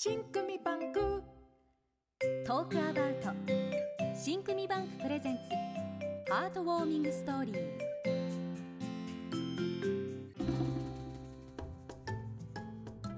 [0.00, 1.24] 新組バンク。
[2.46, 3.30] トークアバウト。
[4.14, 5.38] 新組バンクプレゼン
[6.28, 6.32] ツ。
[6.32, 7.58] ハートウォーミングストーリー。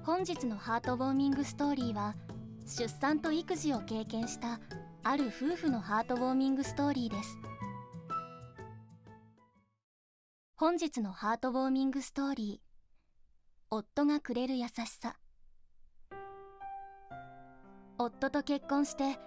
[0.03, 2.15] 本日のハートウォーミングストーリーは
[2.65, 4.59] 出産と育児を経験した
[5.03, 7.37] ある夫婦のハートウォーミングストーリーです。
[10.55, 12.65] 本日のハートウォーミングストーリー。
[13.69, 15.17] 夫がくれる優しさ。
[18.03, 19.19] 夫と結婚して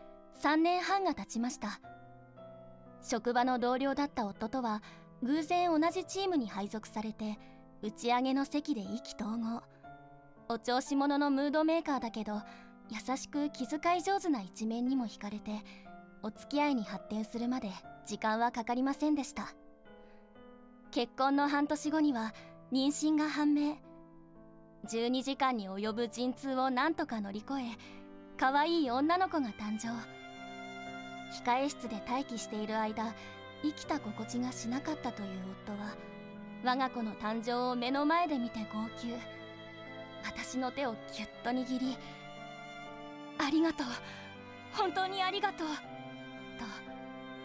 [0.43, 1.81] 3年半が経ちました。
[3.03, 4.83] 職場の同僚だった夫とは
[5.23, 7.39] 偶然同じチームに配属されて
[7.83, 9.63] 打ち上げの席で意気投合。
[10.49, 12.43] お調子者のムードメーカーだけど
[12.91, 15.53] 優しく気遣い上手な一面にも惹かれて
[16.23, 17.71] お付き合いに発展するまで
[18.07, 19.55] 時間はかかりませんでした。
[20.91, 22.35] 結婚の半年後には
[22.73, 23.77] 妊娠が判明。
[24.87, 28.04] 12時間に及ぶ陣痛を何とか乗り越え
[28.39, 29.89] 可愛い女の子が誕生。
[31.45, 33.15] 控え室で待機している間
[33.63, 35.29] 生きた心地がしなかったという
[35.67, 35.97] 夫は
[36.65, 39.15] 我が子の誕生を目の前で見て号泣。
[40.25, 41.99] 私の手をぎゅっと握り
[43.39, 43.87] 「ありがとう。
[44.73, 45.69] 本当にありがとう」
[46.59, 46.65] と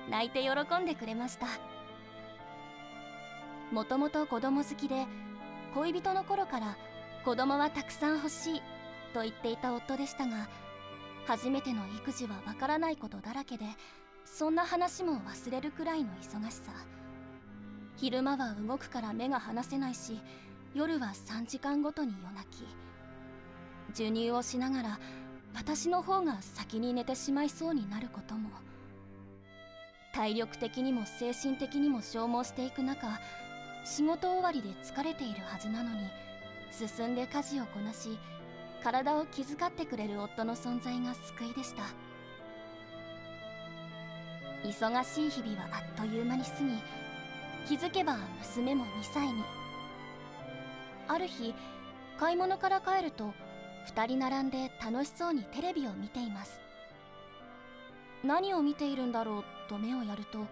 [0.09, 0.49] 泣いて喜
[0.81, 1.47] んでくれました。
[3.71, 5.05] もともと子供好きで
[5.73, 6.75] 恋人の頃から
[7.23, 8.61] 子供はたくさん欲しい
[9.13, 10.47] と言っていた夫でしたが
[11.30, 13.63] 初めての育児はわからないことだらけで
[14.25, 16.71] そんな話も忘れるくらいの忙しさ。
[17.97, 20.19] 昼間は動くから目が離せないし
[20.73, 22.66] 夜は3時間ごとに夜泣き。
[23.89, 24.99] 授乳をしながら
[25.53, 28.49] 私の方が先に寝てしまいそうになることも。
[30.16, 33.08] 体力的にも精神的にも消耗していく中
[33.86, 36.08] 仕事終わりで疲れているはずなのに
[36.71, 38.17] 進んで家事をこなし
[38.83, 41.83] 体を気遣ってくれる夫の存在が救いでした。
[44.63, 46.49] 忙しい日々はあっという間に過
[47.70, 49.43] ぎ気づけば娘も2歳に。
[51.08, 51.53] ある日
[52.20, 53.33] 買い物から帰ると
[53.95, 56.59] 2人並んで楽しそうにテレビを見ています。
[58.23, 60.45] 何を見ているんだろうと目をやると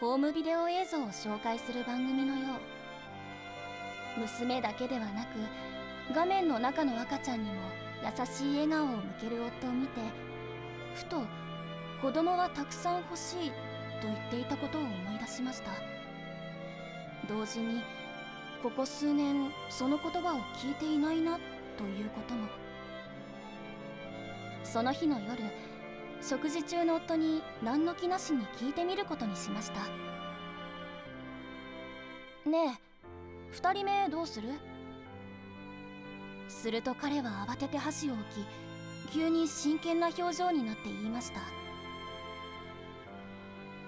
[0.00, 2.56] ホームビデオ映像を紹介する番組のよ
[4.16, 4.20] う。
[4.20, 5.38] 娘だけではなく
[6.12, 7.54] 画面の中の赤ちゃんにも
[8.02, 10.00] 優しい笑顔を向ける夫を見て
[10.94, 11.22] ふと
[12.02, 13.54] 子供はたくさん欲しいと
[14.02, 15.70] 言っていたことを思い出しました。
[17.26, 17.82] 同時に
[18.62, 21.38] ここ数年その言葉を聞いていないな
[21.78, 22.48] ということも。
[24.62, 25.42] その日の夜
[26.20, 29.80] 食事中の夫に何の気なしに聞いてみることにしました。
[32.50, 32.78] ね
[33.52, 34.48] え2人目どうする？
[36.54, 38.22] すると彼は慌てて箸を置
[39.10, 41.40] き急に真剣な表情になって言いました。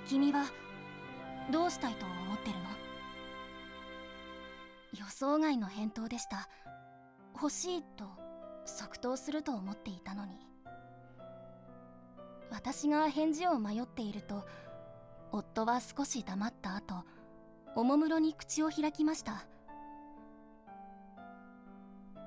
[0.06, 0.44] 君は
[1.50, 2.64] どうしたいと思ってるの？
[4.98, 6.48] 予想外の返答でした。
[7.34, 8.04] 欲しいと
[8.64, 10.34] 即答すると思っていたのに。
[12.50, 14.44] 私が返事を迷っていると
[15.32, 17.04] 夫は少し黙った後
[17.74, 19.46] おもむろに口を開きました。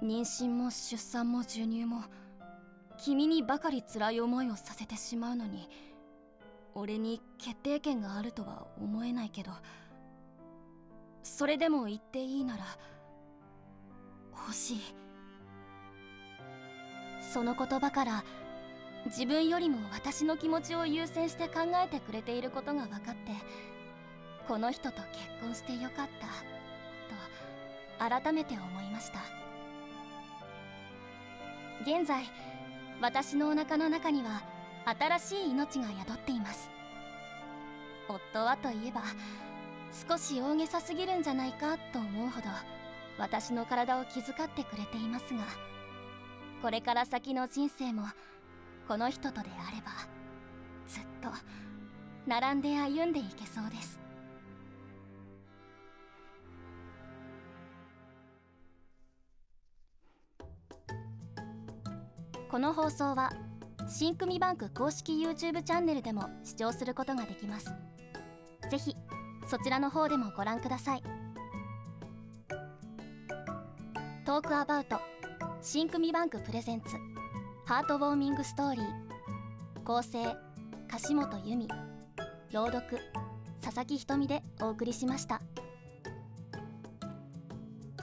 [0.02, 2.04] 妊娠も出産も授乳も
[2.98, 5.70] 君にばかり辛い思いをさせてしまうのに
[6.74, 9.52] 俺に決定権があるとは思えないけど
[11.24, 12.66] それでも言っていいなら
[14.32, 14.80] 欲しい。
[17.22, 18.24] その言葉から
[19.06, 23.32] 自分よりも私の気持ちを優先して考えてくれていることが分かって
[24.48, 25.06] この人と結
[25.42, 26.10] 婚してよかっ
[28.00, 29.20] たと改めて思いました。
[31.82, 32.24] 現在
[33.02, 34.44] 私のお腹の中には
[34.86, 36.70] 新しい命が宿っています。
[38.10, 39.04] 夫はといえば
[40.08, 42.48] 少し大げさすぎるんじゃないかと思うほど
[43.18, 45.44] 私の体を気遣ってくれていますが
[46.62, 48.04] これから先の人生も
[48.88, 49.92] この人とであれば
[50.88, 51.30] ずっと
[52.26, 54.00] 並んで歩んでいけそうです。
[62.50, 63.32] この放送は
[63.88, 67.68] 新組バンク公式 YouTube チャンネルでも視聴することができます。
[68.72, 68.96] ぜひ
[69.48, 71.04] そちらの方でもご覧ください。
[74.26, 75.00] トークアバウト
[75.62, 76.88] 新組バンクプレゼンツ
[77.66, 80.36] ハートウォーミングストーリー構成
[80.88, 81.68] 樫本由美
[82.52, 82.98] 朗読
[83.62, 85.40] 佐々木ひとみでお送りしました。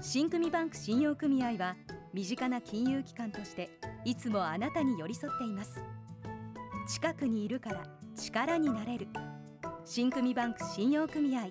[0.01, 1.75] 新組バンク信用組合は
[2.17, 3.69] 身近な金融機関として
[4.07, 5.83] いつもあなたに寄り添っています。
[6.89, 7.83] 近くにいるから
[8.17, 9.07] 力になれる。
[9.85, 11.49] 新組バンク信用組合。